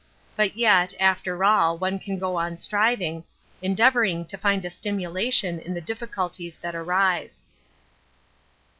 But 0.35 0.57
yet, 0.57 0.95
after 0.99 1.43
all, 1.43 1.77
one 1.77 1.99
can 1.99 2.17
go 2.17 2.35
on 2.35 2.57
striving, 2.57 3.23
endeavouring 3.61 4.25
to 4.29 4.37
find 4.39 4.65
a 4.65 4.71
stimulation 4.71 5.59
in 5.59 5.75
the 5.75 5.79
difficulties 5.79 6.57
that 6.63 6.73
arise. 6.73 7.43